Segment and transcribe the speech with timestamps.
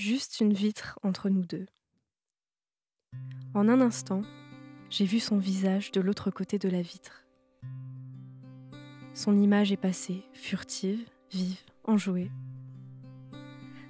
[0.00, 1.66] Juste une vitre entre nous deux.
[3.52, 4.22] En un instant,
[4.88, 7.26] j'ai vu son visage de l'autre côté de la vitre.
[9.12, 12.30] Son image est passée, furtive, vive, enjouée.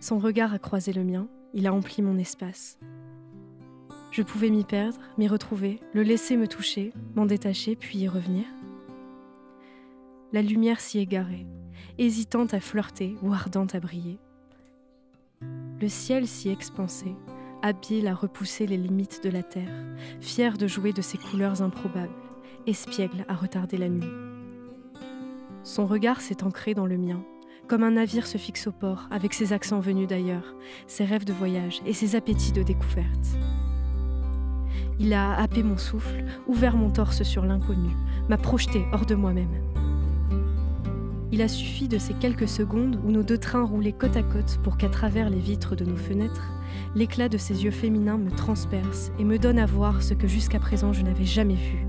[0.00, 2.80] Son regard a croisé le mien, il a empli mon espace.
[4.10, 8.46] Je pouvais m'y perdre, m'y retrouver, le laisser me toucher, m'en détacher, puis y revenir.
[10.32, 11.46] La lumière s'y égarait,
[11.98, 14.18] hésitante à flirter ou ardente à briller.
[15.80, 17.16] Le ciel s'y expansait,
[17.62, 19.86] habile à repousser les limites de la terre,
[20.20, 22.12] fier de jouer de ses couleurs improbables,
[22.66, 24.10] espiègle à retarder la nuit.
[25.62, 27.24] Son regard s'est ancré dans le mien,
[27.66, 30.54] comme un navire se fixe au port avec ses accents venus d'ailleurs,
[30.86, 33.38] ses rêves de voyage et ses appétits de découverte.
[34.98, 37.88] Il a happé mon souffle, ouvert mon torse sur l'inconnu,
[38.28, 39.62] m'a projeté hors de moi-même.
[41.32, 44.58] Il a suffi de ces quelques secondes où nos deux trains roulaient côte à côte
[44.64, 46.50] pour qu'à travers les vitres de nos fenêtres,
[46.96, 50.58] l'éclat de ses yeux féminins me transperce et me donne à voir ce que jusqu'à
[50.58, 51.86] présent je n'avais jamais vu.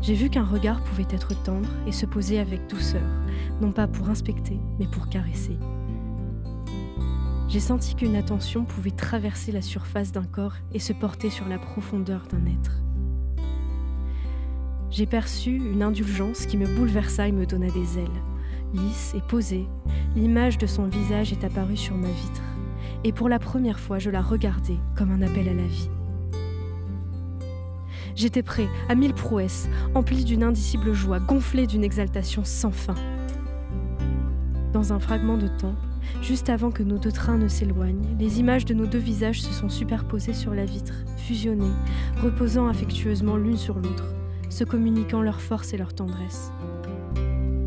[0.00, 3.08] J'ai vu qu'un regard pouvait être tendre et se poser avec douceur,
[3.60, 5.58] non pas pour inspecter, mais pour caresser.
[7.48, 11.58] J'ai senti qu'une attention pouvait traverser la surface d'un corps et se porter sur la
[11.58, 12.82] profondeur d'un être.
[14.94, 18.22] J'ai perçu une indulgence qui me bouleversa et me donna des ailes.
[18.74, 19.66] Lisse et posée,
[20.14, 22.42] l'image de son visage est apparue sur ma vitre.
[23.02, 25.90] Et pour la première fois, je la regardais comme un appel à la vie.
[28.14, 32.94] J'étais prêt, à mille prouesses, empli d'une indicible joie, gonflé d'une exaltation sans fin.
[34.72, 35.74] Dans un fragment de temps,
[36.22, 39.52] juste avant que nos deux trains ne s'éloignent, les images de nos deux visages se
[39.52, 41.74] sont superposées sur la vitre, fusionnées,
[42.22, 44.14] reposant affectueusement l'une sur l'autre
[44.54, 46.52] se communiquant leur force et leur tendresse.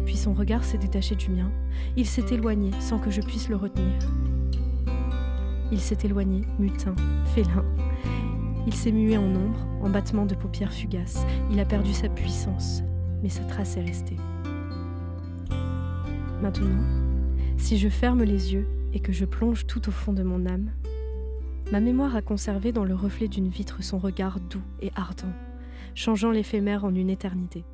[0.06, 1.52] Puis son regard s'est détaché du mien,
[1.98, 4.00] il s'est éloigné sans que je puisse le retenir.
[5.70, 6.96] Il s'est éloigné, mutin,
[7.36, 7.66] félin.
[8.66, 11.26] Il s'est mué en ombre, en battement de paupières fugaces.
[11.52, 12.84] Il a perdu sa puissance,
[13.22, 14.18] mais sa trace est restée.
[16.42, 16.86] Maintenant,
[17.58, 20.70] si je ferme les yeux et que je plonge tout au fond de mon âme,
[21.70, 25.34] ma mémoire a conservé dans le reflet d'une vitre son regard doux et ardent
[25.96, 27.66] changeant l'éphémère en une éternité.